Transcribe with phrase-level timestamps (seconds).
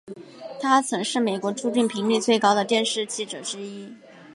[0.59, 3.93] 他曾是美国出境频率最高的电视记者之一。